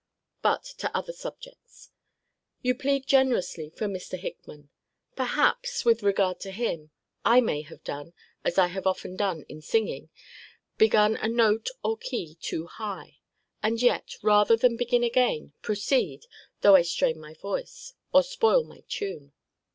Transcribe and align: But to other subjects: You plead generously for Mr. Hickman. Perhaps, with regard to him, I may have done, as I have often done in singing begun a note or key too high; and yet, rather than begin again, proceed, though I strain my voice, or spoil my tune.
But 0.41 0.63
to 0.79 0.89
other 0.97 1.13
subjects: 1.13 1.91
You 2.63 2.73
plead 2.73 3.05
generously 3.05 3.69
for 3.69 3.85
Mr. 3.85 4.17
Hickman. 4.17 4.71
Perhaps, 5.15 5.85
with 5.85 6.01
regard 6.01 6.39
to 6.39 6.49
him, 6.49 6.89
I 7.23 7.39
may 7.39 7.61
have 7.61 7.83
done, 7.83 8.13
as 8.43 8.57
I 8.57 8.65
have 8.65 8.87
often 8.87 9.15
done 9.15 9.45
in 9.47 9.61
singing 9.61 10.09
begun 10.79 11.17
a 11.17 11.27
note 11.27 11.67
or 11.83 11.97
key 11.99 12.33
too 12.41 12.65
high; 12.65 13.19
and 13.61 13.79
yet, 13.79 14.15
rather 14.23 14.57
than 14.57 14.75
begin 14.75 15.03
again, 15.03 15.53
proceed, 15.61 16.25
though 16.61 16.73
I 16.75 16.81
strain 16.81 17.19
my 17.19 17.35
voice, 17.35 17.93
or 18.11 18.23
spoil 18.23 18.63
my 18.63 18.83
tune. 18.89 19.33